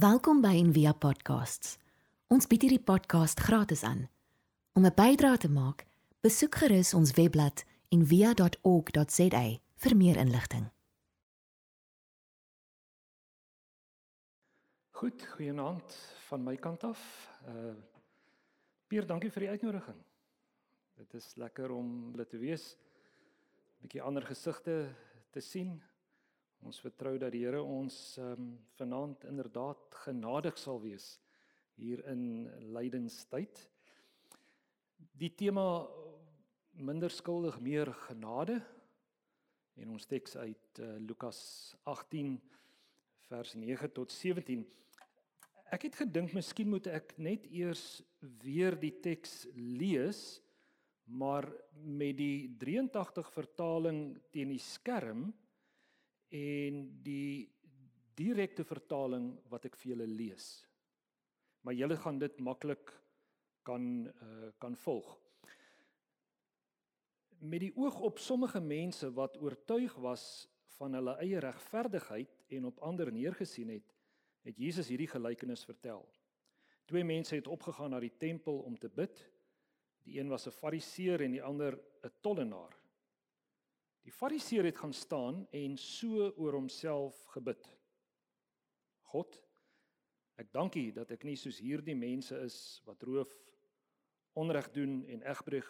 [0.00, 1.74] Welkom by Envia Podcasts.
[2.32, 4.06] Ons bied hierdie podcast gratis aan.
[4.72, 5.84] Om 'n bydrae te maak,
[6.24, 9.42] besoek gerus ons webblad en via.org.za
[9.76, 10.70] vir meer inligting.
[14.90, 15.92] Goed, goeienaand
[16.28, 17.28] van my kant af.
[17.46, 17.74] Uh
[18.86, 20.00] Pier, dankie vir die uitnodiging.
[20.96, 22.72] Dit is lekker om hulle te wees.
[22.72, 24.94] 'n Bietjie ander gesigte
[25.30, 25.82] te sien.
[26.60, 31.14] Ons vertrou dat die Here ons um, vanaand inderdaad genadig sal wees
[31.80, 33.62] hier in lydenstyd.
[35.16, 35.86] Die tema
[36.76, 38.58] minder skuldig meer genade
[39.80, 41.40] en ons teks uit uh, Lukas
[41.88, 42.36] 18
[43.30, 44.66] vers 9 tot 17
[45.70, 48.00] Ek het gedink miskien moet ek net eers
[48.42, 50.40] weer die teks lees
[51.06, 51.46] maar
[51.78, 54.00] met die 83 vertaling
[54.34, 55.28] teen die skerm
[56.30, 57.50] en die
[58.14, 60.66] direkte vertaling wat ek vir julle lees.
[61.62, 62.92] Maar julle gaan dit maklik
[63.62, 65.18] kan uh, kan volg
[67.40, 72.80] met die oog op sommige mense wat oortuig was van hulle eie regverdigheid en op
[72.84, 73.94] ander neergesien het,
[74.44, 76.04] het Jesus hierdie gelykenis vertel.
[76.84, 79.22] Twee mense het opgegaan na die tempel om te bid.
[80.04, 82.76] Die een was 'n Fariseer en die ander 'n tollenaar.
[84.06, 87.66] Die Fariseer het gaan staan en so oor homself gebid.
[89.12, 89.36] God,
[90.40, 93.32] ek dank U dat ek nie soos hierdie mense is wat roof,
[94.38, 95.68] onreg doen en egbreek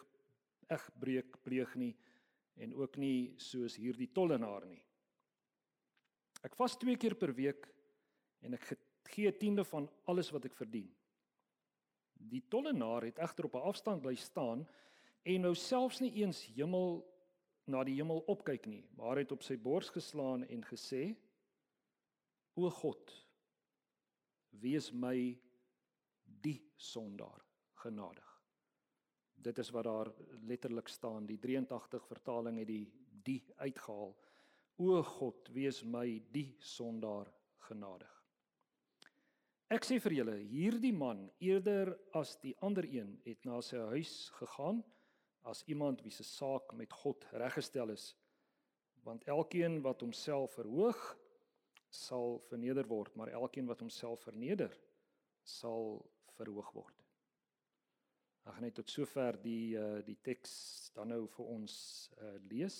[0.70, 1.94] egbreek pleeg nie
[2.62, 4.82] en ook nie soos hierdie tollenaar nie.
[6.46, 7.66] Ek vas 2 keer per week
[8.46, 8.68] en ek
[9.10, 10.88] gee 'n tiende van alles wat ek verdien.
[12.14, 14.66] Die tollenaar het egter op 'n afstand bly staan
[15.24, 17.04] en nou selfs nie eens hemel
[17.70, 21.14] na die hemel opkyk nie, maar het op sy bors geslaan en gesê:
[22.58, 23.12] O God,
[24.62, 25.16] wees my
[26.44, 27.44] die sondaar
[27.82, 28.26] genadig.
[29.40, 30.10] Dit is wat daar
[30.44, 31.26] letterlik staan.
[31.26, 32.84] Die 83 vertaling het die
[33.24, 34.14] die uitgehaal.
[34.80, 37.28] O God, wees my die sondaar
[37.68, 38.12] genadig.
[39.70, 44.14] Ek sê vir julle, hierdie man eerder as die ander een het na sy huis
[44.38, 44.80] gegaan
[45.42, 48.14] as iemand wie se saak met God reggestel is.
[49.02, 51.00] Want elkeen wat homself verhoog,
[51.88, 54.74] sal verneder word, maar elkeen wat homself verneder,
[55.42, 56.04] sal
[56.36, 56.96] verhoog word.
[58.44, 60.52] Ek gaan net tot sover die uh die teks
[60.96, 61.74] dan nou vir ons
[62.18, 62.76] uh lees.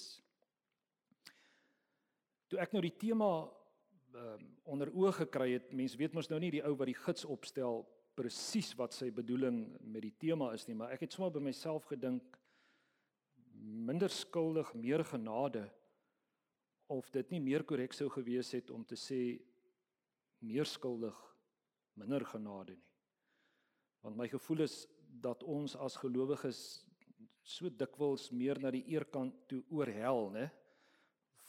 [2.50, 6.50] Toe ek nou die tema um, onder oë gekry het, mense weet mos nou nie
[6.56, 7.84] die ou wat die gids opstel
[8.18, 11.86] presies wat sy bedoeling met die tema is nie, maar ek het sommer by myself
[11.92, 12.40] gedink
[13.60, 15.66] minder skuldig, meer genade
[16.90, 19.38] of dit nie meer korrek sou gewees het om te sê
[20.42, 21.16] meer skuldig,
[22.00, 22.88] minder genade nie.
[24.00, 24.86] Want my gevoel is
[25.20, 26.60] dat ons as gelowiges
[27.44, 30.46] so dikwels meer na die eerkant toe oorhel, né?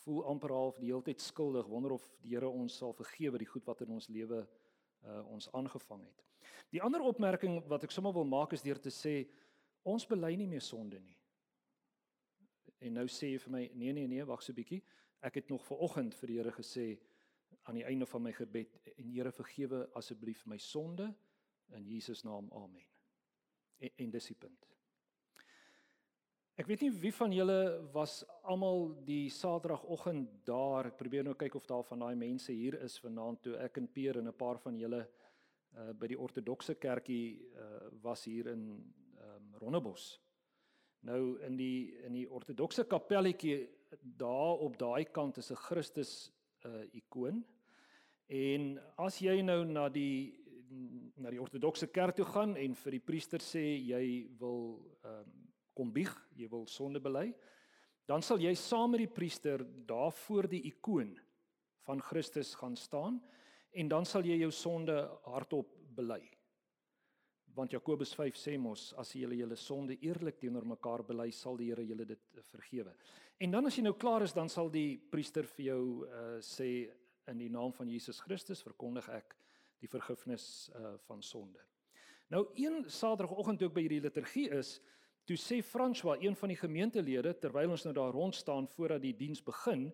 [0.02, 3.48] Voel amper half die hele tyd skuldig, wonder of die Here ons sal vergewe die
[3.50, 6.26] goed wat in ons lewe uh, ons aangevang het.
[6.74, 9.22] Die ander opmerking wat ek sommer wil maak is deur te sê
[9.88, 11.21] ons bely nie meer sonde nie.
[12.82, 14.82] En nou sê jy vir my nee nee nee, wag so bietjie.
[15.22, 16.88] Ek het nog vanoggend vir die Here gesê
[17.70, 21.14] aan die einde van my gebed en Here vergewe asseblief my sonde
[21.78, 22.50] in Jesus naam.
[22.52, 22.92] Amen
[23.82, 24.68] en, en dis die punt.
[26.60, 27.58] Ek weet nie wie van julle
[27.94, 28.20] was
[28.52, 30.92] almal die Saterdagoggend daar.
[30.92, 33.90] Ek probeer nou kyk of daar van daai mense hier is vanaand toe ek en
[33.90, 35.08] Peer en 'n paar van julle
[35.72, 38.68] uh by die ortodokse kerkie uh was hier in
[39.18, 40.20] ehm um, Rondebos.
[41.08, 43.70] Nou in die in die ortodokse kapelletjie
[44.02, 46.32] daar op daai kant is 'n Christus
[46.66, 47.44] uh ikoon.
[48.28, 50.38] En as jy nou na die
[51.16, 55.38] na die ortodokse kerk toe gaan en vir die priester sê jy wil ehm um,
[55.74, 57.34] kom bieg, jy wil sonde bely,
[58.06, 61.14] dan sal jy saam met die priester daar voor die ikoon
[61.88, 63.22] van Christus gaan staan
[63.72, 66.41] en dan sal jy jou sonde hardop bely.
[67.56, 71.58] Want Jakobus 5 sê mos as jy julle julle sonde eerlik teenoor mekaar bely, sal
[71.60, 72.94] die Here julle dit vergewe.
[73.44, 76.70] En dan as jy nou klaar is, dan sal die priester vir jou uh, sê
[77.32, 79.36] in die naam van Jesus Christus verkondig ek
[79.82, 81.60] die vergifnis uh van sonde.
[82.32, 84.78] Nou een Saterdagoggend toe ek by hierdie liturgie is,
[85.28, 89.16] toe sê François, een van die gemeentelede, terwyl ons nou daar rond staan voordat die
[89.18, 89.90] diens begin,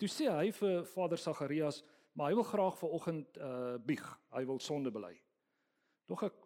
[0.00, 1.82] toe sê hy vir Vader Sagarias,
[2.16, 4.04] maar hy wil graag vanoggend uh bieg.
[4.34, 5.14] Hy wil sonde bely.
[6.06, 6.45] Tog ek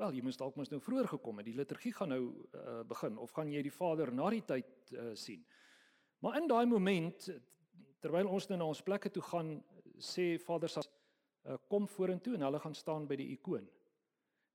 [0.00, 1.48] wel, jy moes dalk mos nou vroeër gekom het.
[1.48, 2.22] Die liturgie gaan nou
[2.56, 5.44] uh begin of gaan jy die Vader na die tyd uh sien?
[6.20, 7.28] Maar in daai moment
[8.00, 9.58] terwyl ons nou na ons plekke toe gaan,
[10.00, 10.96] sê Vader Sagarias
[11.44, 13.66] uh, kom vorentoe en hulle gaan staan by die ikoon.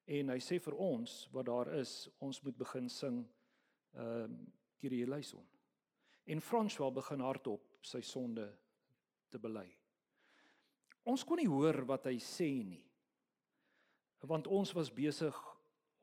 [0.05, 3.23] En hy sê vir ons wat daar is, ons moet begin sing
[3.95, 5.41] ehm uh, Kyrie eleison.
[6.27, 8.43] En François begin hardop sy sonde
[9.31, 9.65] te bely.
[11.09, 12.84] Ons kon nie hoor wat hy sê nie.
[14.25, 15.35] Want ons was besig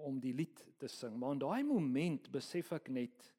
[0.02, 3.32] om die lied te sing, maar in daai oomblik besef ek net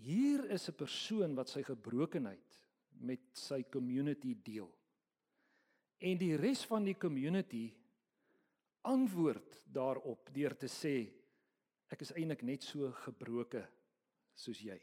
[0.00, 2.60] hier is 'n persoon wat sy gebrokenheid
[3.00, 4.70] met sy community deel.
[6.00, 7.72] En die res van die community
[8.82, 11.12] antwoord daarop deur te sê
[11.90, 13.66] ek is eintlik net so gebroke
[14.34, 14.78] soos jy.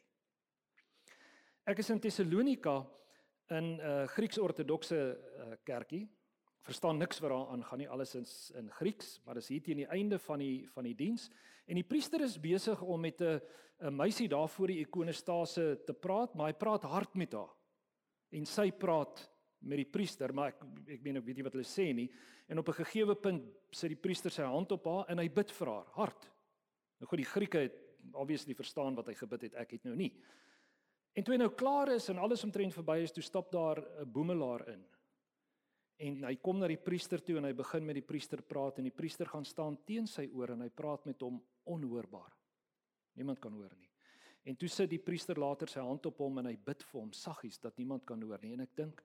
[1.67, 2.85] Ek is in Tessalonika
[3.49, 6.07] in 'n uh, Grieks-ortodokse uh, kerkie.
[6.67, 9.87] Verstaan niks wat daar aangaan nie, alles is in Grieks, maar dis hier teen die
[9.87, 11.29] einde van die van die diens
[11.67, 13.39] en die priester is besig om met 'n
[13.79, 17.53] 'n meisie daar voor die ikonostase te praat, maar hy praat hard met haar.
[18.31, 19.29] En sy praat
[19.59, 22.11] met die priester, maar ek ek meen ek weet nie wat hulle sê nie.
[22.49, 25.51] En op 'n gegeewe punt sit die priester sy hand op haar en hy bid
[25.51, 26.29] vir haar hard.
[26.99, 27.75] Nou goed, die Grieke het
[28.13, 30.13] obviously verstaan wat hy gebid het, ek het nou nie.
[31.13, 34.11] En toe hy nou klaar is en alles omtrent verby is, toe stap daar 'n
[34.11, 34.85] boemelaar in.
[35.97, 38.85] En hy kom na die priester toe en hy begin met die priester praat en
[38.85, 41.39] die priester gaan staan teen sy oor en hy praat met hom
[41.73, 42.33] onhoorbaar.
[43.17, 43.89] Niemand kan hoor nie.
[44.47, 47.09] En toe sit die priester later sy hand op hom en hy bid vir hom
[47.17, 48.53] saggies dat niemand kan hoor nie.
[48.55, 49.01] En ek dink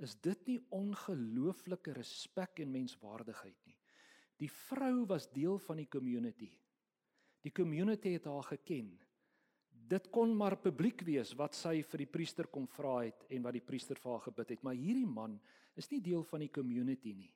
[0.00, 3.76] is dit nie ongelooflike respek en menswaardigheid nie.
[4.40, 6.50] Die vrou was deel van die community.
[7.44, 8.94] Die community het haar geken.
[9.90, 13.56] Dit kon maar publiek wees wat sy vir die priester kom vra het en wat
[13.56, 15.34] die priester vir haar gebid het, maar hierdie man
[15.78, 17.32] is nie deel van die community nie.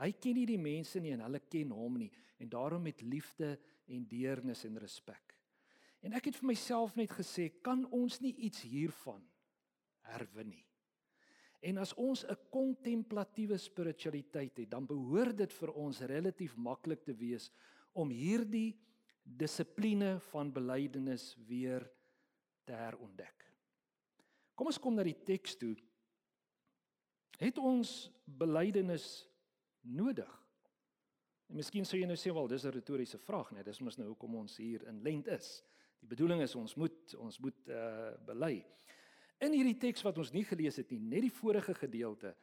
[0.00, 2.10] Hy ken nie die mense nie en hulle ken hom nie
[2.42, 3.54] en daarom met liefde
[3.86, 5.36] en deernis en respek.
[6.02, 9.22] En ek het vir myself net gesê, kan ons nie iets hiervan
[10.10, 10.64] herwin nie?
[11.66, 17.14] En as ons 'n kontemplatiewe spiritualiteit het, dan behoort dit vir ons relatief maklik te
[17.14, 17.50] wees
[17.94, 18.76] om hierdie
[19.26, 21.84] dissipline van belydenis weer
[22.64, 23.44] te herontdek.
[24.54, 25.74] Kom ons kom na die teks toe.
[27.36, 29.26] Het ons belydenis
[29.82, 30.30] nodig?
[31.50, 34.08] En miskien sou jy nou sê wel dis 'n retoriese vraag, nee, dis mos nou
[34.08, 35.62] hoekom ons hier in lent is.
[36.00, 38.64] Die bedoeling is ons moet ons moet uh bely.
[39.38, 42.34] In hierdie teks wat ons nie gelees het nie, net die vorige gedeelte,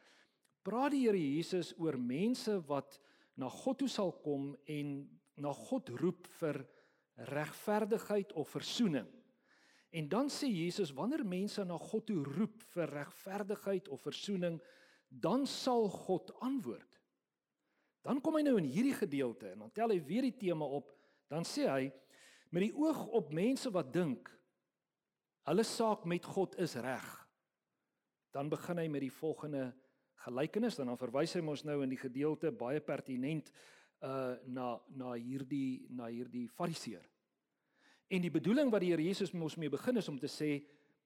[0.62, 3.00] praat die Here Jesus oor mense wat
[3.36, 6.62] na God toe sal kom en na God roep vir
[7.30, 9.08] regverdigheid of verzoening.
[9.94, 14.58] En dan sê Jesus wanneer mense na God toe roep vir regverdigheid of verzoening,
[15.08, 16.98] dan sal God antwoord.
[18.04, 20.90] Dan kom hy nou in hierdie gedeelte en dan tel hy weer die tema op,
[21.30, 21.84] dan sê hy
[22.50, 24.28] met die oog op mense wat dink
[25.48, 27.06] hulle saak met God is reg.
[28.34, 29.68] Dan begin hy met die volgende
[30.24, 33.50] gelykenis en dan verwys hy ons nou in die gedeelte baie pertinent
[34.04, 37.04] uh na na hierdie na hierdie fariseer.
[38.12, 40.58] En die bedoeling wat die Here Jesus mos mee begin is om te sê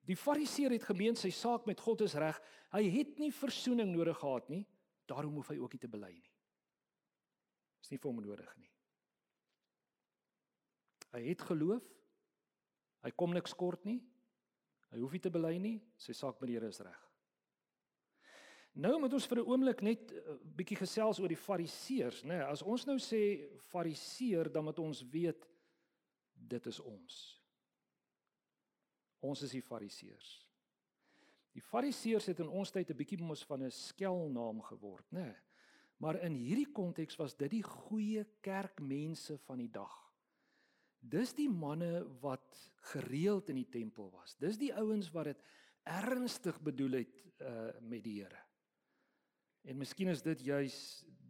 [0.08, 2.38] die fariseer het gemeen sy saak met God is reg.
[2.74, 4.64] Hy het nie verzoening nodig gehad nie.
[5.08, 6.34] Daarom hoef hy ook nie te bely nie.
[7.84, 8.70] Is nie vir hom nodig nie.
[11.14, 11.84] Hy het geloof.
[13.06, 14.00] Hy kom niks kort nie.
[14.92, 17.07] Hy hoef nie te bely nie, sy saak met die Here is reg.
[18.78, 22.38] Nou moet ons vir 'n oomblik net 'n eh, bietjie gesels oor die fariseërs, nê.
[22.38, 25.48] Nee, as ons nou sê fariseer, dan moet ons weet
[26.34, 27.42] dit is ons.
[29.20, 30.46] Ons is die fariseërs.
[31.52, 35.24] Die fariseërs het in ons tyd 'n bietjie mos van 'n skelnaam geword, nê.
[35.24, 35.36] Nee.
[35.98, 40.12] Maar in hierdie konteks was dit die goeie kerkmense van die dag.
[41.00, 44.36] Dis die manne wat gereeld in die tempel was.
[44.36, 45.42] Dis die ouens wat dit
[45.82, 48.47] ernstig bedoel het uh met die Here.
[49.64, 50.76] En miskien is dit juis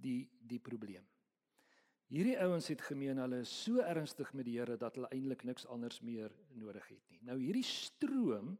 [0.00, 1.04] die die probleem.
[2.08, 5.66] Hierdie ouens het gemeen hulle is so ernstig met die Here dat hulle eintlik niks
[5.68, 7.20] anders meer nodig het nie.
[7.28, 8.54] Nou hierdie stroom,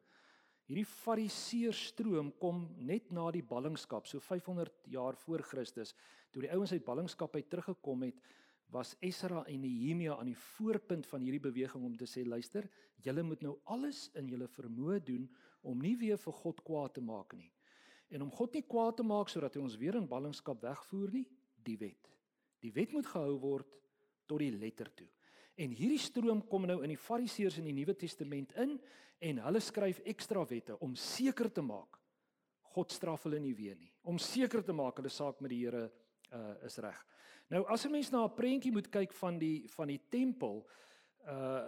[0.68, 5.94] hierdie fariseer stroom kom net na die ballingskap, so 500 jaar voor Christus,
[6.28, 8.20] toe die ouens uit ballingskap uit teruggekom het
[8.68, 12.68] was Esra en Nehemia aan die voorpunt van hierdie beweging om te sê luister,
[13.00, 15.24] julle moet nou alles in julle vermoë doen
[15.64, 17.48] om nie weer vir God kwaad te maak nie.
[18.10, 21.26] En om God nie kwaad te maak sodat hy ons weer in ballingskap wegvoer nie,
[21.64, 22.08] die wet.
[22.64, 23.68] Die wet moet gehou word
[24.26, 25.08] tot die letter toe.
[25.58, 28.78] En hierdie stroom kom nou in die Fariseërs in die Nuwe Testament in
[29.20, 31.98] en hulle skryf ekstra wette om seker te maak
[32.78, 33.90] God straf hulle nie weer nie.
[34.06, 36.98] Om seker te maak hulle saak met die Here uh, is reg.
[37.50, 40.66] Nou as 'n mens na 'n prentjie moet kyk van die van die tempel,
[41.26, 41.66] uh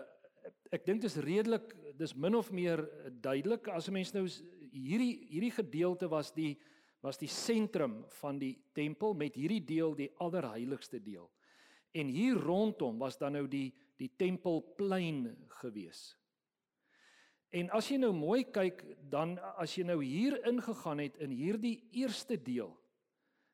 [0.72, 2.80] ek dink dit is redelik dis min of meer
[3.20, 4.26] duidelik as 'n mens nou
[4.72, 6.54] hierdie hierdie gedeelte was die
[7.00, 11.30] was die sentrum van die tempel met hierdie deel die allerheiligste deel.
[11.96, 15.28] En hier rondom was dan nou die die tempelplein
[15.60, 16.14] gewees.
[17.50, 21.76] En as jy nou mooi kyk, dan as jy nou hier ingegaan het in hierdie
[21.98, 22.70] eerste deel,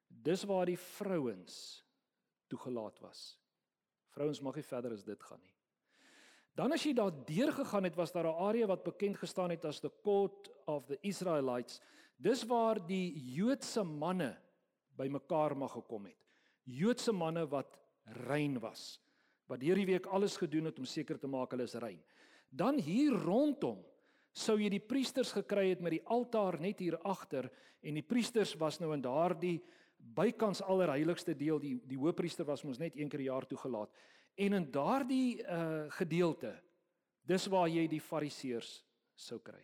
[0.06, 1.56] dis waar die vrouens
[2.52, 3.38] toegelaat was.
[4.14, 5.55] Vrouens mag nie verder as dit gaan nie.
[6.56, 9.64] Dan as jy daar deur gegaan het, was daar 'n area wat bekend gestaan het
[9.64, 11.80] as the court of the Israelites.
[12.16, 14.38] Dis waar die Joodse manne
[14.96, 16.16] bymekaar mag gekom het.
[16.64, 17.78] Joodse manne wat
[18.26, 19.00] rein was,
[19.46, 22.02] wat hierdie week alles gedoen het om seker te maak hulle is rein.
[22.48, 23.84] Dan hier rondom
[24.32, 27.50] sou jy die priesters gekry het met die altaar net hier agter
[27.82, 29.62] en die priesters was nou in daardie
[29.98, 33.90] bykans allerheiligste deel die die hoofpriester was mos net een keer per jaar toegelaat
[34.36, 36.52] en in daardie uh gedeelte
[37.26, 38.78] dis waar jy die fariseërs
[39.16, 39.62] sou kry.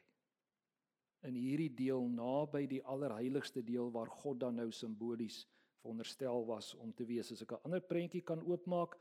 [1.28, 5.44] In hierdie deel naby die allerheiligste deel waar God dan nou simbolies
[5.82, 8.96] veronderstel was om te wees as ek 'n ander prentjie kan oopmaak.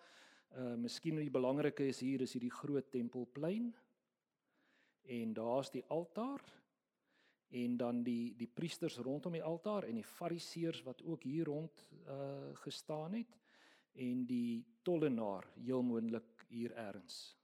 [0.52, 3.74] Uh miskien die belangrike is hier is hierdie groot tempelplein.
[5.04, 6.42] En daar's die altaar.
[7.50, 11.88] En dan die die priesters rondom die altaar en die fariseërs wat ook hier rond
[12.08, 13.41] uh gestaan het
[13.94, 17.38] en die tollenaar heel moontlik hier eers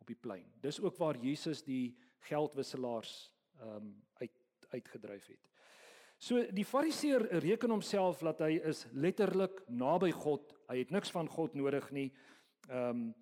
[0.00, 0.46] op die plein.
[0.60, 1.96] Dis ook waar Jesus die
[2.28, 3.32] geldwisselaars
[3.62, 4.32] um uit
[4.74, 5.50] uitgedryf het.
[6.18, 10.54] So die fariseer reken homself dat hy is letterlik naby God.
[10.70, 12.08] Hy het niks van God nodig nie.
[12.70, 13.12] Um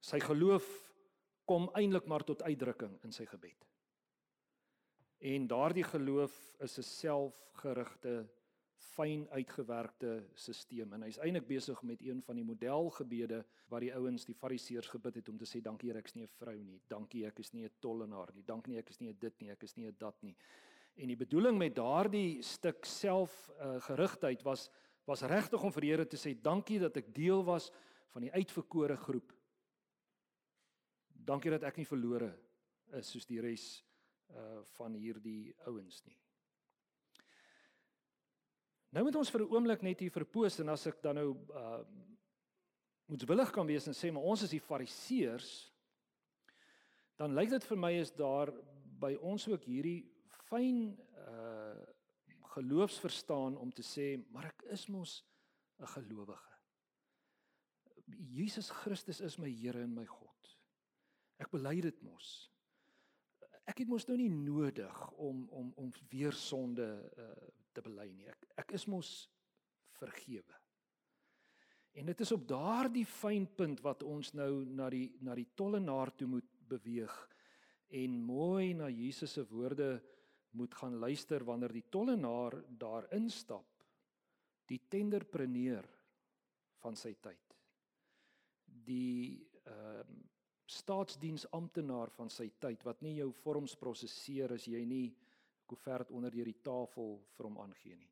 [0.00, 0.66] sy geloof
[1.46, 3.66] kom eintlik maar tot uitdrukking in sy gebed.
[5.18, 8.26] En daardie geloof is 'n selfgerigte,
[8.76, 13.42] fyn uitgewerkte stelsel en hy's eintlik besig met een van die modelgebede
[13.72, 16.24] wat die ouens, die fariseërs gebid het om te sê dankie Here ek is nie
[16.24, 19.10] 'n vrou nie, dankie ek is nie 'n tollenaar nie, dankie nie ek is nie
[19.10, 20.36] 'n dit nie, ek is nie 'n dat nie.
[20.96, 24.70] En die bedoeling met daardie stuk selfgerigtheid uh, was
[25.06, 27.70] was regtig om vir die Here te sê dankie dat ek deel was
[28.08, 29.32] van die uitverkore groep.
[31.08, 32.32] Dankie dat ek nie verlore
[32.98, 33.84] is soos die res
[34.30, 36.16] uh van hierdie ouens nie.
[38.96, 41.84] Nou moet ons vir 'n oomblik net hier verpoos en as ek dan nou uh
[43.06, 45.50] moetswillig kan wees en sê maar ons is die fariseërs
[47.20, 48.50] dan lyk dit vir my is daar
[48.98, 50.08] by ons ook hierdie
[50.48, 51.84] fyn uh
[52.56, 55.24] geloofsverstaan om te sê maar ek is mos
[55.78, 56.56] 'n gelowige.
[58.32, 60.56] Jesus Christus is my Here en my God.
[61.36, 62.50] Ek bely dit mos.
[63.66, 68.28] Ek het mos nou nie nodig om om om weer sonde uh, te bely nie.
[68.32, 69.12] Ek ek is mos
[70.00, 70.60] vergewe.
[71.96, 76.12] En dit is op daardie fyn punt wat ons nou na die na die tollenaar
[76.16, 77.14] toe moet beweeg
[77.96, 79.94] en mooi na Jesus se woorde
[80.56, 83.68] moet gaan luister wanneer die tollenaar daar instap.
[84.66, 85.86] Die tenderpreneur
[86.82, 87.58] van sy tyd.
[88.66, 90.24] Die ehm uh,
[90.66, 95.04] staatsdiensamptenaar van sy tyd wat nie jou vorms prosesseer as jy nie
[95.66, 98.10] koevert onder deur die tafel vir hom aangee nie.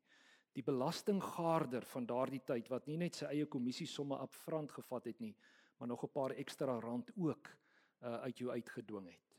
[0.55, 5.19] Die belastinggaarder van daardie tyd wat nie net sy eie kommissie somme upfront gevat het
[5.19, 5.35] nie,
[5.77, 7.49] maar nog 'n paar ekstra rand ook
[8.01, 9.35] uh, uit jou uitgedwing het.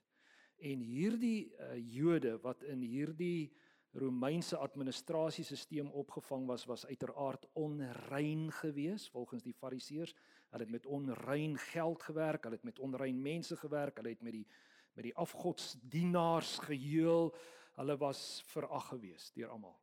[0.58, 3.52] En hierdie uh, Jode wat in hierdie
[3.92, 10.14] Romeinse administrasiesisteem opgevang was was uiteraard onrein geweest volgens die Fariseërs
[10.50, 14.32] Hulle het met onrein geld gewerk, hulle het met onrein mense gewerk, hulle het met
[14.32, 14.46] die
[14.96, 17.34] met die afgodsdienaars geheel.
[17.76, 19.76] Hulle was verag geweest deur almal.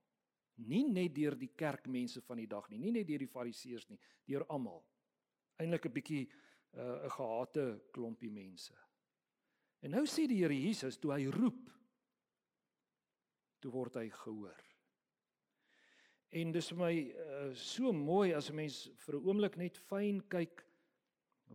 [0.66, 4.00] Nie net deur die kerkmense van die dag nie, nie net deur die fariseërs nie,
[4.30, 4.84] deur almal.
[5.58, 8.74] Eindelik 'n bietjie uh, 'n uh, gehate klompie mense.
[9.82, 11.70] En nou sê die Here Jesus toe hy roep,
[13.60, 14.64] toe word hy gehoor.
[16.34, 20.22] En dis vir my uh, so mooi as 'n mens vir 'n oomblik net fyn
[20.28, 20.66] kyk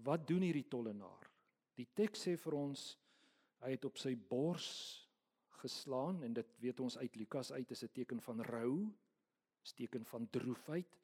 [0.05, 1.27] wat doen hierdie tollenaar.
[1.75, 2.97] Die teks sê vir ons
[3.61, 5.08] hy het op sy bors
[5.59, 10.05] geslaan en dit weet ons uit Lukas uit is 'n teken van rou, 'n teken
[10.05, 10.99] van droefheid,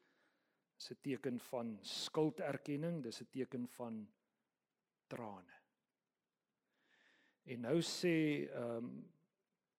[0.89, 4.07] 'n teken van skulderkenning, dis 'n teken van
[5.07, 5.53] trane.
[7.43, 9.13] En nou sê ehm um,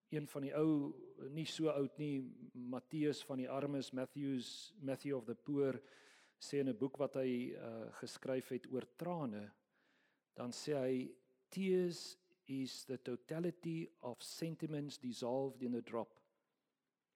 [0.09, 0.93] een van die ou
[1.35, 2.21] nie so oud nie
[2.53, 5.81] Matteus van die armes Matthews Matthew of the poor
[6.39, 9.51] sê in 'n boek wat hy uh, geskryf het oor trane
[10.33, 11.11] dan sê hy
[11.49, 12.17] tears
[12.47, 16.09] is the totality of sentiments dissolved in a drop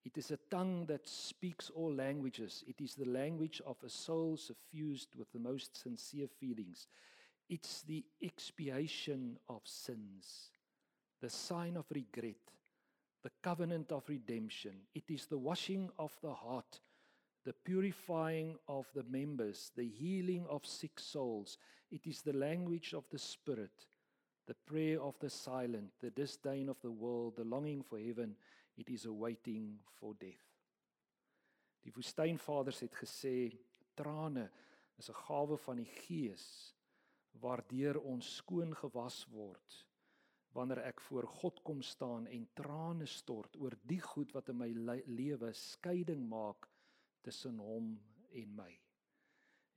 [0.03, 4.37] it is a tongue that speaks all languages it is the language of a soul
[4.37, 6.87] suffused with the most sincere feelings
[7.49, 10.51] it's the expiation of sins
[11.21, 12.51] the sign of regret
[13.23, 14.73] the covenant of redemption.
[14.95, 16.79] It is the washing of the heart,
[17.45, 21.57] the purifying of the members, the healing of sick souls.
[21.91, 23.87] It is the language of the Spirit,
[24.45, 28.35] the prayer of the silent, the disdain of the world, the longing for heaven.
[28.77, 30.47] It is a waiting for death.
[31.83, 33.51] Die woestynvaders het gesê
[33.97, 34.49] trane
[34.97, 36.73] is 'n gawe van die Gees
[37.41, 39.85] waardeur ons skoon gewas word
[40.51, 44.69] wanneer ek voor God kom staan en trane stort oor die goed wat in my
[45.07, 46.67] lewe skeiding maak
[47.23, 47.93] tussen hom
[48.33, 48.71] en my.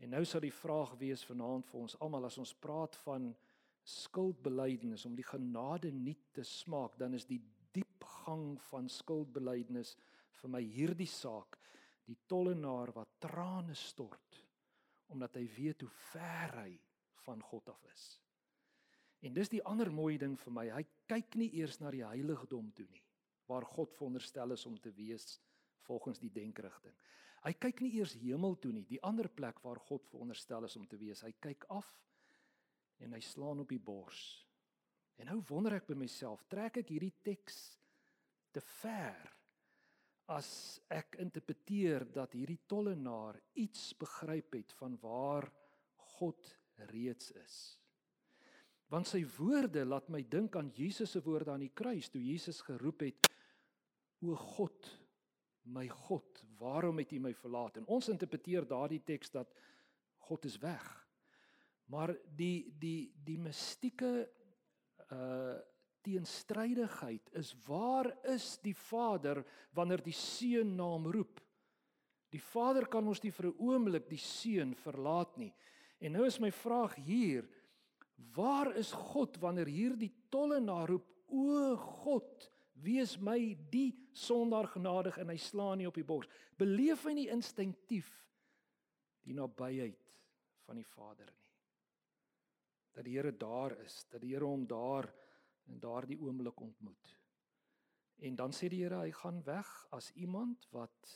[0.03, 3.31] En nou sal die vraag wees vanaand vir ons almal as ons praat van
[3.85, 7.41] skuldbelydenis om die genade nuut te smaak, dan is die
[7.75, 9.95] diep gang van skuldbelydenis
[10.41, 11.59] vir my hierdie saak,
[12.05, 14.43] die tollenaar wat trane stort
[15.13, 16.71] omdat hy weet hoe ver hy
[17.27, 18.05] van God af is.
[19.25, 20.65] En dis die ander mooi ding vir my.
[20.75, 23.03] Hy kyk nie eers na die heiligdom toe nie,
[23.49, 25.39] waar God veronderstel is om te wees
[25.87, 26.97] volgens die denkrigting.
[27.45, 30.87] Hy kyk nie eers hemel toe nie, die ander plek waar God veronderstel is om
[30.89, 31.23] te wees.
[31.25, 31.89] Hy kyk af
[33.05, 34.23] en hy slaan op die bors.
[35.21, 37.59] En nou wonder ek by myself, trek ek hierdie teks
[38.55, 39.31] te ver
[40.33, 45.51] as ek interpreteer dat hierdie tollenaar iets begryp het van waar
[46.17, 46.55] God
[46.91, 47.57] reeds is.
[48.93, 52.61] Want sy woorde laat my dink aan Jesus se woorde aan die kruis toe Jesus
[52.65, 53.29] geroep het:
[54.25, 54.91] O God,
[55.65, 57.81] my God, waarom het U my verlaat?
[57.81, 59.51] En ons interpreteer daardie teks dat
[60.29, 60.85] God is weg.
[61.93, 64.29] Maar die die die mistieke
[65.13, 65.61] uh
[66.05, 69.39] teenstrydigheid is waar is die Vader
[69.73, 71.41] wanneer die seun na hom roep?
[72.35, 75.53] Die Vader kan ons nie vir 'n oomblik die seun verlaat nie.
[76.01, 77.49] En nou is my vraag hier,
[78.35, 85.29] waar is God wanneer hierdie tollenaar roep: "O God, wees my die sondaar genadig" en
[85.29, 86.29] hy slaan nie op die bors.
[86.59, 88.11] Beleef hy nie instinktief
[89.23, 90.03] die nabyheid
[90.67, 91.44] van die Vader nie?
[92.95, 95.11] Dat die Here daar is, dat die Here hom daar
[95.67, 97.15] in daardie oomblik ontmoet.
[98.23, 101.15] En dan sê die Here hy gaan weg as iemand wat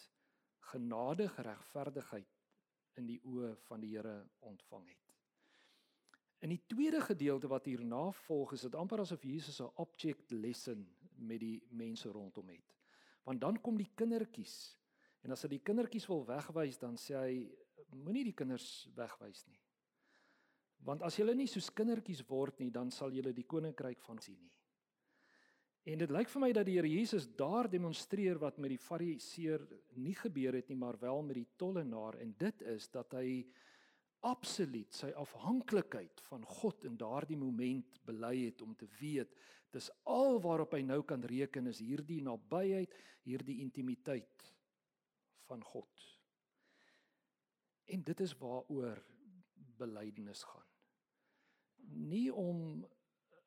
[0.72, 2.34] genadige regverdigheid
[2.98, 5.14] in die oë van die Here ontvang het.
[6.38, 10.86] In die tweede gedeelte wat hierna volg, is dit amper asof Jesus 'n object lesson
[11.16, 12.74] met die mense rondom het.
[13.22, 14.76] Want dan kom die kindertjies
[15.22, 17.32] en as hy die kindertjies wil wegwys, dan sê hy
[17.90, 19.58] moenie die kinders wegwys nie.
[20.86, 24.38] Want as julle nie soos kindertjies word nie, dan sal julle die koninkryk van sien
[24.38, 24.54] nie.
[25.88, 29.62] En dit lyk vir my dat die Here Jesus daar demonstreer wat met die Fariseer
[29.96, 33.46] nie gebeur het nie, maar wel met die tollenaar en dit is dat hy
[34.26, 39.32] absoluut sy afhanklikheid van God in daardie moment bely het om te weet
[39.72, 42.94] dis al waarop hy nou kan reken is hierdie nabyheid,
[43.28, 44.48] hierdie intimiteit
[45.48, 46.06] van God.
[47.88, 49.00] En dit is waaroor
[49.78, 50.66] belydenis gaan.
[52.10, 52.84] Nie om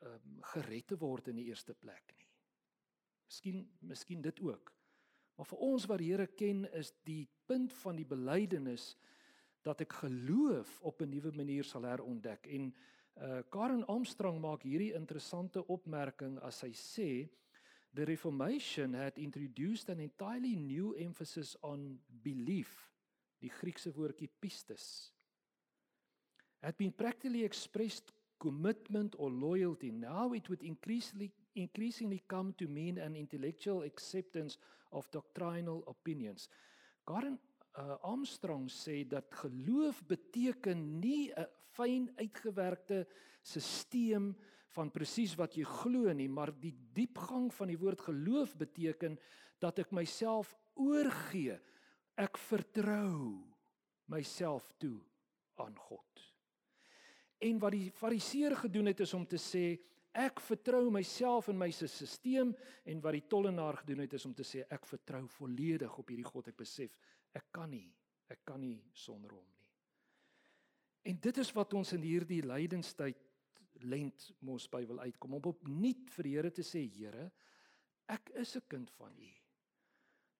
[0.01, 2.29] um, gered te word in die eerste plek nie.
[3.31, 4.71] Miskien miskien dit ook.
[5.37, 8.95] Maar vir ons wat die Here ken is die punt van die belydenis
[9.65, 12.73] dat ek geloof op 'n nuwe manier sal herontdek en
[13.21, 17.29] uh Karen Armstrong maak hierdie interessante opmerking as hy sê
[17.93, 22.91] the reformation had introduced an entirely new emphasis on belief
[23.39, 25.13] die Griekse woordjie pistis
[26.61, 32.97] had been practically expressed commitment or loyalty now it would increasingly increasingly come to mean
[32.97, 34.57] an intellectual acceptance
[34.91, 36.47] of doctrinal opinions.
[37.05, 37.39] Karen
[37.75, 43.07] uh, Armstrong sê dat geloof beteken nie 'n fyn uitgewerkte
[43.43, 44.35] stelsel
[44.71, 49.19] van presies wat jy glo nie, maar die diepgang van die woord geloof beteken
[49.59, 51.59] dat ek myself oorgee.
[52.15, 53.43] Ek vertrou
[54.07, 54.99] myself toe
[55.59, 56.30] aan God.
[57.41, 59.65] En wat die fariseer gedoen het is om te sê
[60.11, 62.51] ek vertrou myself in my stelsel
[62.85, 66.27] en wat die tollenaar gedoen het is om te sê ek vertrou volledig op hierdie
[66.27, 66.51] God.
[66.51, 66.95] Ek besef
[67.33, 67.89] ek kan nie
[68.31, 69.67] ek kan nie sonder hom nie.
[71.11, 73.27] En dit is wat ons in hierdie lydenstyd
[73.89, 77.31] lent mos by wil uitkom om opnuut vir die Here te sê Here
[78.07, 79.31] ek is 'n kind van U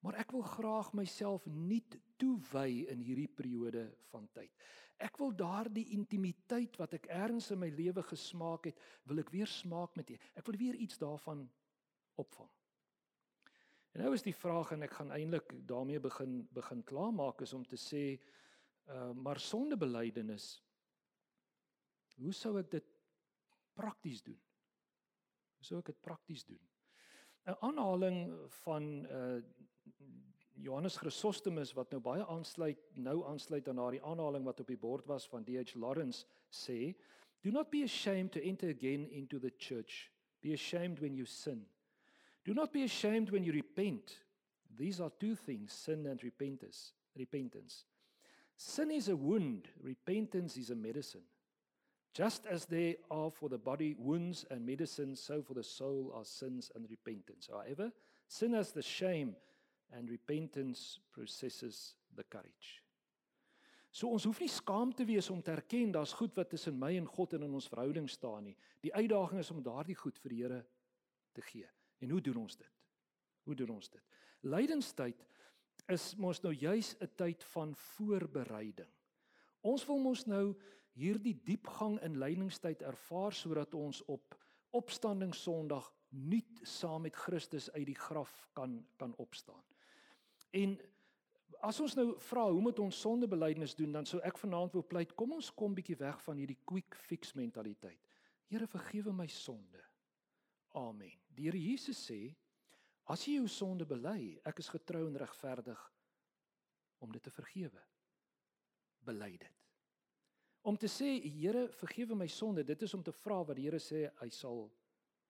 [0.02, 4.54] maar ek wil graag myself nuut toewy in hierdie periode van tyd
[5.02, 9.50] Ek wil daardie intimiteit wat ek erns in my lewe gesmaak het, wil ek weer
[9.50, 10.18] smaak met U.
[10.38, 11.48] Ek wil weer iets daarvan
[12.22, 12.50] opvang.
[13.92, 17.66] En nou is die vraag en ek gaan eintlik daarmee begin begin klaarmaak is om
[17.68, 18.04] te sê
[18.92, 20.46] uh maar sonde belydenis
[22.22, 22.88] hoe sou ek dit
[23.78, 24.40] prakties doen?
[25.58, 26.62] Hoe sou ek dit prakties doen?
[27.50, 28.22] 'n aanhaling
[28.64, 29.42] van uh
[30.62, 35.08] Johannes Chrysostomus wat nou baie aansluit nou aansluit aan daardie aanhaling wat op die bord
[35.10, 35.74] was van D.H.
[35.76, 36.93] Lawrence sê
[37.41, 40.12] Do not be ashamed to enter again into the church.
[40.41, 41.65] Be ashamed when you sin.
[42.45, 44.13] Do not be ashamed when you repent.
[44.78, 47.86] These are two things sin and repentance repentance.
[48.56, 51.26] Sin is a wound repentance is a medicine.
[52.13, 56.26] Just as there are for the body wounds and medicine so for the soul are
[56.26, 57.50] sins and repentance.
[57.52, 57.91] However
[58.28, 59.36] sin has the shame
[59.92, 62.82] and repentance processes the courage.
[63.92, 66.94] So ons hoef nie skaam te wees om te erken daar's goed wat tussen my
[66.96, 68.56] en God en in ons verhouding staan nie.
[68.80, 70.62] Die uitdaging is om daardie goed vir die Here
[71.36, 71.68] te gee.
[72.00, 72.80] En hoe doen ons dit?
[73.44, 74.04] Hoe doen ons dit?
[74.48, 75.26] Lydenstyd
[75.92, 78.90] is mos nou juis 'n tyd van voorbereiding.
[79.62, 80.56] Ons wil mos nou
[80.94, 84.36] hierdie diepgang in lydingstyd ervaar sodat ons op
[84.72, 89.64] opstanding Sondag nuut saam met Christus uit die graf kan kan opstaan.
[90.52, 90.76] En
[91.62, 95.14] as ons nou vra hoe moet ons sondebelydenis doen, dan sou ek vanaand wil pleit,
[95.16, 98.02] kom ons kom bietjie weg van hierdie quick fix mentaliteit.
[98.52, 99.80] Here vergewe my sonde.
[100.76, 101.14] Amen.
[101.36, 102.20] Die Here Jesus sê,
[103.12, 105.82] as jy jou sonde bely, ek is getrou en regverdig
[107.02, 107.82] om dit te vergewe.
[109.06, 109.58] Bely dit.
[110.68, 113.80] Om te sê, Here, vergewe my sonde, dit is om te vra wat die Here
[113.82, 114.68] sê hy sal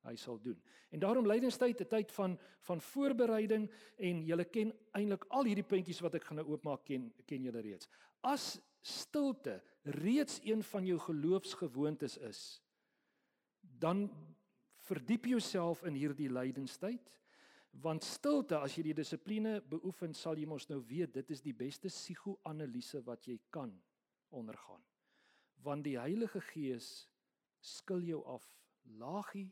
[0.08, 0.58] hy sal doen.
[0.90, 6.02] En daarom lydenstyd 'n tyd van van voorbereiding en julle ken eintlik al hierdie puntjies
[6.02, 7.90] wat ek gaan nou oopmaak ken ken julle reeds.
[8.22, 12.62] As stilte reeds een van jou geloofsgewoontes is,
[13.62, 14.10] dan
[14.76, 17.10] verdiep jouself in hierdie lydenstyd
[17.80, 21.56] want stilte as jy die dissipline beoefen sal jy mos nou weet dit is die
[21.56, 23.72] beste psigoanalise wat jy kan
[24.36, 24.84] ondergaan
[25.64, 26.90] want die Heilige Gees
[27.62, 28.48] skil jou af
[29.00, 29.48] laagie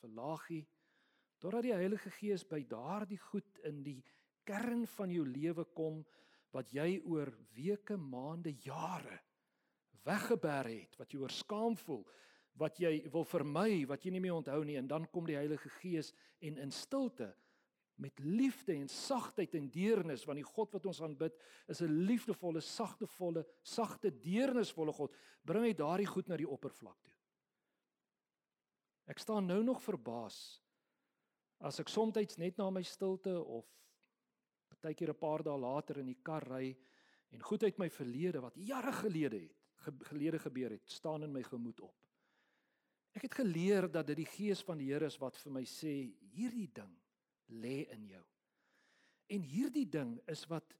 [0.00, 0.64] verlaagie
[1.42, 4.00] totdat die Heilige Gees by daardie goed in die
[4.48, 6.04] kern van jou lewe kom
[6.54, 9.20] wat jy oor weke, maande, jare
[10.06, 12.04] weggeberg het, wat jy oor skaam voel,
[12.56, 15.70] wat jy wil vermy, wat jy nie meer onthou nie en dan kom die Heilige
[15.80, 17.32] Gees en in stilte
[18.00, 21.36] met liefde en sagtheid en deernis want die God wat ons aanbid
[21.72, 25.12] is 'n liefdevolle, sagtevolle, sagte, deernisvolle God.
[25.44, 27.15] Bring hy daardie goed na die oppervlak toe.
[29.06, 30.60] Ek staan nou nog verbaas
[31.64, 33.64] as ek soms net na my stilte of
[34.68, 36.76] partykeer 'n paar dae later in die kar ry
[37.32, 39.56] en goed uit my verlede wat jare gelede het
[40.10, 41.94] gelede gebeur het staan in my gemoed op.
[43.14, 46.12] Ek het geleer dat dit die gees van die Here is wat vir my sê
[46.34, 46.92] hierdie ding
[47.48, 48.24] lê in jou.
[49.32, 50.74] En hierdie ding is wat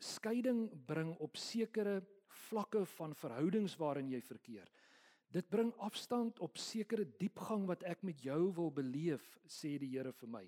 [0.00, 2.00] skeiding bring op sekere
[2.48, 4.68] vlakke van verhoudings waarin jy verkeer.
[5.30, 10.12] Dit bring afstand op sekere diepgang wat ek met jou wil beleef, sê die Here
[10.12, 10.42] vir my.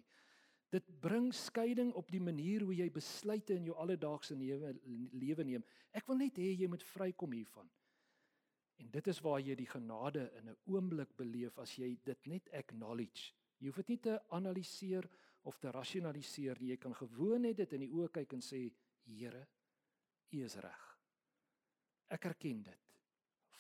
[0.73, 5.65] Dit bring skeiding op die manier hoe jy besluite in jou alledaagse lewe neem.
[5.93, 7.69] Ek wil net hê jy moet vrykom hiervan.
[8.81, 12.49] En dit is waar jy die genade in 'n oomblik beleef as jy dit net
[12.53, 13.35] acknowledge.
[13.61, 15.09] Jy hoef dit nie te analiseer
[15.43, 16.71] of te rasionaliseer nie.
[16.71, 18.73] Jy kan gewoon net dit in die oë kyk en sê,
[19.05, 19.47] Here,
[20.33, 20.99] U is reg.
[22.09, 22.93] Ek erken dit.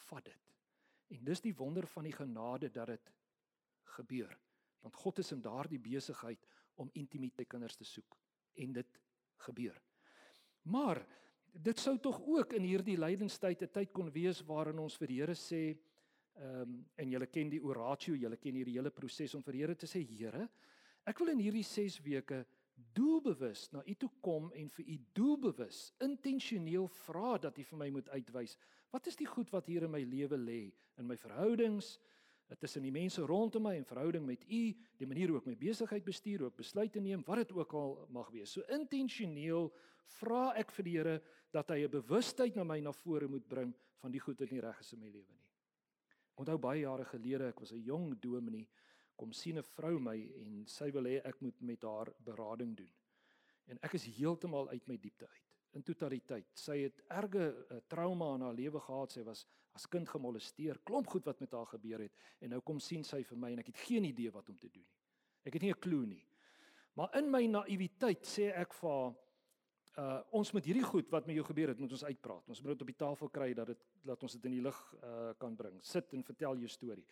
[0.09, 0.52] Vat dit.
[1.09, 3.13] En dis die wonder van die genade dat dit
[3.97, 4.39] gebeur.
[4.81, 8.17] Want God is in daardie besigheid om intimiteit kinders te soek
[8.55, 9.01] en dit
[9.47, 9.77] gebeur.
[10.63, 11.03] Maar
[11.53, 15.21] dit sou tog ook in hierdie lydenstyd 'n tyd kon wees waarin ons vir die
[15.21, 15.79] Here sê
[16.35, 19.61] ehm um, en julle ken die oratio, julle ken hierdie hele proses om vir die
[19.61, 20.49] Here te sê Here,
[21.05, 25.93] ek wil in hierdie 6 weke doelbewus na u toe kom en vir u doelbewus
[25.99, 28.59] intentioneel vra dat u vir my moet uitwys
[28.93, 30.63] Wat is die goed wat hier in my lewe lê
[31.01, 31.97] in my verhoudings,
[32.61, 34.61] tussen die mense rondom my en verhouding met U,
[35.01, 37.95] die manier hoe ek my besigheid bestuur, hoe ek besluite neem, wat dit ook al
[38.13, 38.53] mag wees.
[38.53, 39.71] So intentioneel
[40.19, 41.15] vra ek vir die Here
[41.53, 44.61] dat hy 'n bewustheid na my na vore moet bring van die goed wat nie
[44.61, 45.49] reg is in my lewe nie.
[46.37, 48.69] Onthou baie jare gelede, ek was 'n jong dominee,
[49.17, 52.93] kom sien 'n vrou my en sy wil hê ek moet met haar berading doen.
[53.67, 56.51] En ek is heeltemal uit my diepte uit in totaliteit.
[56.59, 59.13] Sy het erge uh, trauma in haar lewe gehad.
[59.13, 60.83] Sy was as kind gemolesteer.
[60.85, 63.63] Klomp goed wat met haar gebeur het en nou kom sien sy vir my en
[63.63, 64.99] ek het geen idee wat om te doen nie.
[65.49, 66.27] Ek het nie 'n klou nie.
[66.95, 69.15] Maar in my naïwiteit sê ek vir haar
[69.93, 72.49] uh ons moet hierdie goed wat met jou gebeur het moet ons uitpraat.
[72.49, 74.95] Ons moet dit op die tafel kry dat dit laat ons dit in die lig
[75.03, 75.79] uh kan bring.
[75.85, 77.07] Sit en vertel jou storie.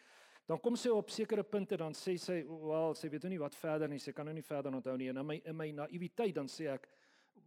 [0.50, 3.54] Dan kom sy op sekere punte dan sê sy wel sy weet nou nie wat
[3.54, 4.00] verder nie.
[4.02, 6.66] Sy kan nou nie verder onthou nie en in my in my naïwiteit dan sê
[6.72, 6.88] ek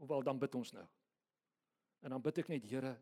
[0.08, 0.86] wel dan bid ons nou.
[2.08, 2.94] En dan bid ek net Here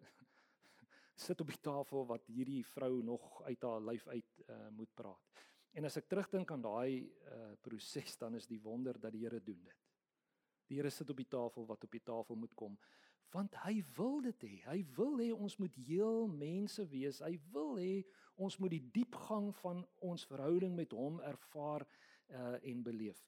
[1.26, 5.44] sit op die tafel wat hierdie vrou nog uit haar lyf uit uh, moet praat.
[5.78, 9.38] En as ek terugdink aan daai uh proses dan is die wonder dat die Here
[9.38, 9.86] doen dit.
[10.66, 12.80] Die Here sit op die tafel wat op die tafel moet kom
[13.32, 14.56] want hy wil dit hê.
[14.66, 17.22] Hy wil hê ons moet heel mense wees.
[17.24, 18.02] Hy wil hê
[18.36, 21.88] ons moet die diepgang van ons verhouding met hom ervaar
[22.30, 23.26] uh en beleef.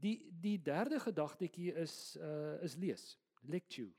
[0.00, 3.90] Die die derde gedagtetjie is uh is lees, lectue.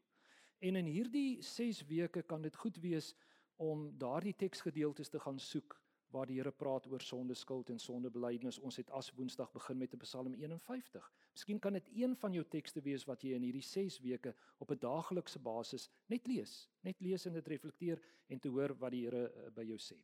[0.59, 3.15] En in hierdie 6 weke kan dit goed wees
[3.55, 8.59] om daardie teksgedeeltes te gaan soek waar die Here praat oor sonde skuld en sondebelydenis.
[8.59, 11.11] Ons het as Woensdag begin met 'n Psalm 51.
[11.31, 14.71] Miskien kan dit een van jou tekste wees wat jy in hierdie 6 weke op
[14.71, 19.05] 'n daaglikse basis net lees, net lees en dit reflekteer en te hoor wat die
[19.05, 19.95] Here uh, by jou sê,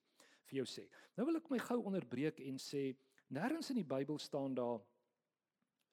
[0.50, 0.86] vir jou sê.
[1.18, 2.96] Nou wil ek my gou onderbreek en sê
[3.34, 4.82] nêrens in die Bybel staan daar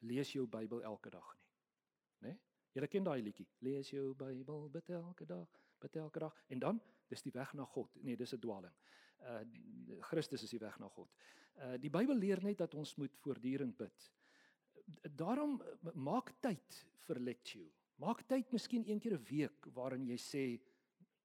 [0.02, 1.48] lees jou Bybel elke dag nie.
[2.22, 2.32] Né?
[2.32, 2.40] Nee?
[2.72, 3.46] Jy ken daai liedjie.
[3.60, 6.80] Lees jou Bybel bid elke dag, bid elke dag en dan
[7.12, 7.94] dis die weg na God.
[8.02, 8.74] Nee, dis 'n dwaling.
[9.20, 9.42] Uh
[10.00, 11.10] Christus is die weg na God.
[11.56, 14.12] Uh die Bybel leer net dat ons moet voortdurend bid.
[15.02, 15.62] Daarom
[15.94, 17.70] maak tyd vir lectue.
[17.96, 20.44] Maak tyd miskien een keer 'n week waarin jy sê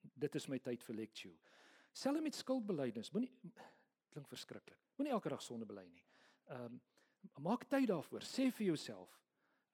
[0.01, 1.37] dit is my tyd vir lectue.
[1.97, 3.31] Selfs met skuldbeleidings, moenie
[4.13, 4.77] klink verskriklik.
[4.97, 6.05] Moenie elke dag sonde bely nie.
[6.53, 6.81] Ehm um,
[7.43, 8.23] maak tyd daarvoor.
[8.23, 9.17] Sê vir jouself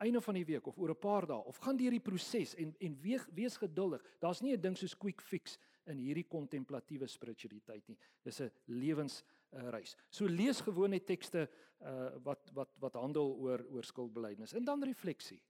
[0.04, 2.76] einde van die week of oor 'n paar dae of gaan deur die proses en
[2.80, 4.02] en wees, wees geduldig.
[4.20, 7.98] Daar's nie 'n ding soos quick fix in hierdie kontemplatiewe spiritualiteit nie.
[8.24, 9.94] Dis 'n lewensreis.
[9.94, 11.50] Uh, so lees gewoon net tekste
[11.82, 15.42] uh, wat wat wat handel oor oor skuldbeleidnis en dan refleksie.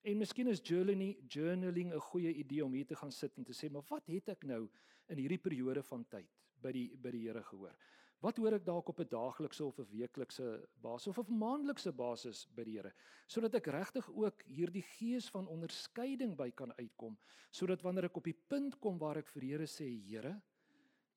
[0.00, 3.52] En miskien is journaling journaling 'n goeie idee om hier te gaan sit en te
[3.52, 4.68] sê, maar wat het ek nou
[5.08, 6.30] in hierdie periode van tyd
[6.62, 7.76] by die by die Here gehoor?
[8.20, 11.92] Wat hoor ek dalk op 'n daaglikse of 'n weeklikse basis of op 'n maandelikse
[11.92, 12.94] basis by die Here?
[13.26, 17.18] Sodat ek regtig ook hierdie gees van onderskeiding by kan uitkom
[17.50, 20.40] sodat wanneer ek op die punt kom waar ek vir Here sê Here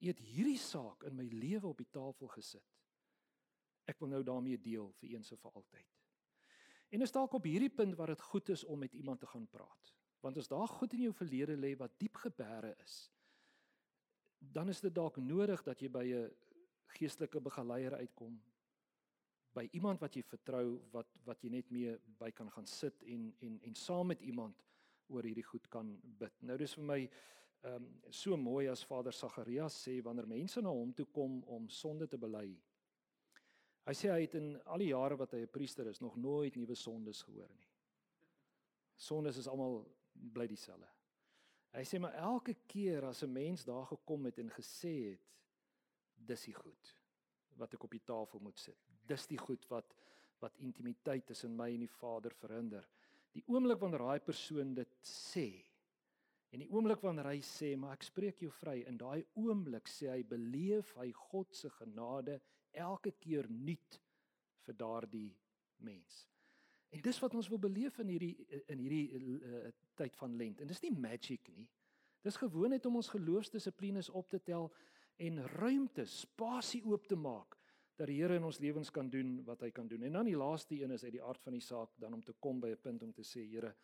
[0.02, 2.64] U het hierdie saak in my lewe op die tafel gesit.
[3.86, 6.03] Ek wil nou daarmee deel vir eens en vir altyd
[6.90, 9.46] en is dalk op hierdie punt waar dit goed is om met iemand te gaan
[9.46, 12.96] praat want as daar goed in jou verlede lê wat diep gebeure is
[14.38, 16.30] dan is dit dalk nodig dat jy by 'n
[16.98, 18.42] geestelike begeleier uitkom
[19.54, 23.30] by iemand wat jy vertrou wat wat jy net mee by kan gaan sit en
[23.46, 24.62] en en saam met iemand
[25.12, 26.34] oor hierdie goed kan bid.
[26.42, 27.00] Nou dis vir my
[27.64, 31.68] ehm um, so mooi as Vader Sagarias sê wanneer mense na hom toe kom om
[31.68, 32.50] sonde te bely.
[33.84, 36.56] Hy sê hy het in al die jare wat hy 'n priester is nog nooit
[36.56, 37.68] nuwe sondes gehoor nie.
[38.96, 40.88] Sondes is almal bly dieselfde.
[41.74, 45.20] Hy sê maar elke keer as 'n mens daar gekom het en gesê het
[46.16, 46.96] dis die goed
[47.56, 48.78] wat ek op die tafel moet sit.
[49.06, 49.94] Dis die goed wat
[50.40, 52.88] wat intimiteit tussen my en die Vader verhinder.
[53.32, 55.64] Die oomblik wanneer daai persoon dit sê
[56.54, 60.10] en die oomblik wanneer hy sê maar ek spreek jou vry in daai oomblik sê
[60.12, 62.40] hy beleef hy God se genade
[62.74, 64.00] elke keer nuut
[64.64, 65.30] vir daardie
[65.76, 66.24] mens.
[66.94, 68.34] En dis wat ons wil beleef in hierdie
[68.70, 70.60] in hierdie uh, tyd van lent.
[70.60, 71.66] En dis nie magic nie.
[72.24, 74.70] Dis gewoon net om ons geloofsdissiplines op te tel
[75.22, 77.58] en ruimte, spasie oop te maak
[77.98, 80.02] dat die Here in ons lewens kan doen wat hy kan doen.
[80.02, 82.34] En dan die laaste een is uit die aard van die saak dan om te
[82.42, 83.74] kom by 'n punt om te sê Here,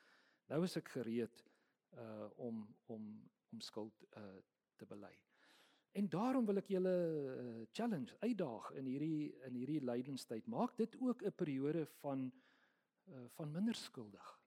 [0.49, 1.45] nou is ek gereed
[1.99, 4.39] uh om om om skuld uh
[4.77, 5.30] te bely.
[5.99, 10.47] En daarom wil ek julle uh, challenge, uitdaag in hierdie in hierdie lydenstyd.
[10.47, 12.31] Maak dit ook 'n periode van
[13.11, 14.41] uh van minder skuldig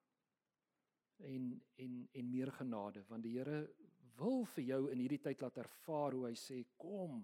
[1.18, 3.70] en en en meer genade want die Here
[4.18, 7.22] wil vir jou in hierdie tyd laat ervaar hoe hy sê kom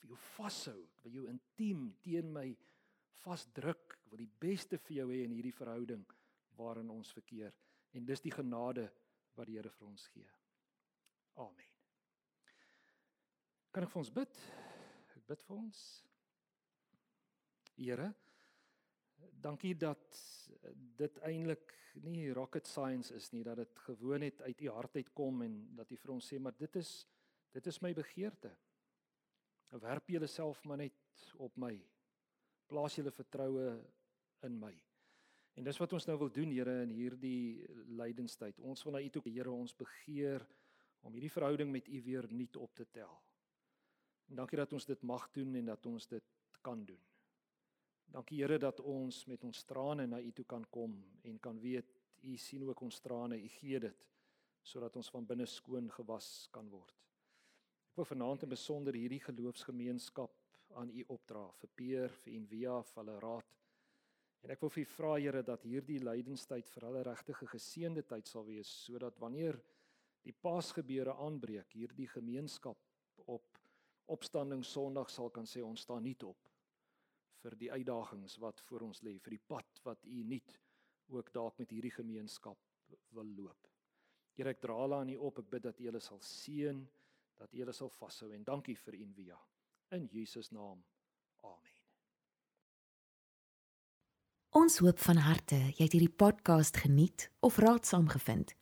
[0.00, 2.48] vir jou vashou vir jou intiem teen my
[3.22, 6.04] vasdruk wil die beste vir jou hê in hierdie verhouding
[6.58, 7.54] waarin ons verkeer
[7.92, 8.88] en dis die genade
[9.36, 10.28] wat die Here vir ons gee.
[11.36, 11.75] Amen.
[13.76, 14.38] Kan ek vir ons bid?
[15.12, 15.80] Ek bid vir ons.
[17.76, 18.06] Here,
[19.44, 20.16] Dankie dat
[20.96, 21.74] dit eintlik
[22.08, 25.58] nie rocket science is nie dat dit gewoon net uit u hart uit kom en
[25.76, 26.94] dat u vir ons sê maar dit is
[27.52, 28.54] dit is my begeerte.
[29.84, 31.74] Werp julle self maar net op my.
[32.68, 33.68] Plaas julle vertroue
[34.48, 34.72] in my.
[35.56, 37.68] En dis wat ons nou wil doen Here in hierdie
[38.00, 38.60] lydenstyd.
[38.60, 40.48] Ons wil na u toe Here ons begeer
[41.04, 43.25] om hierdie verhouding met u weer nuut op te tel.
[44.26, 47.02] En dankie dat ons dit mag doen en dat ons dit kan doen.
[48.06, 51.90] Dankie Here dat ons met ons trane na U toe kan kom en kan weet
[52.22, 54.04] U sien ook ons trane, U gee dit
[54.66, 56.96] sodat ons van binne skoon gewas kan word.
[57.86, 60.32] Ek wil vanaand in besonder hierdie geloofsgemeenskap
[60.80, 63.52] aan U opdra vir Peer, vir Envia, vir hulle raad.
[64.42, 68.02] En ek wil vir U vra Here dat hierdie lydenstyd vir hulle regtig 'n geseënde
[68.02, 69.60] tyd sal wees sodat wanneer
[70.26, 72.85] die Paasgebeure aanbreek, hierdie gemeenskap
[74.12, 76.48] opstanding Sondag sal kan sê ons staan nie op
[77.46, 80.58] vir die uitdagings wat voor ons lê, vir die pad wat U nuut
[81.14, 82.58] ook dalk met hierdie gemeenskap
[83.14, 83.68] wil loop.
[84.36, 85.38] Here ek dra hulle aan U op.
[85.40, 86.82] Ek bid dat U hulle sal seën,
[87.38, 89.38] dat U hulle sal vashou en dankie vir Envia.
[89.94, 90.82] In Jesus naam.
[91.46, 91.82] Amen.
[94.56, 98.56] Ons hoop van harte jy het hierdie podcast geniet of raadsaam gevind.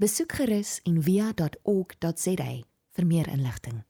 [0.00, 2.50] Besoek gerus en via.ok.za
[2.96, 3.84] vir meer inligting.